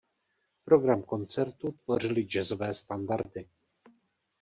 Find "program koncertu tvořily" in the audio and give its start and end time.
0.65-2.21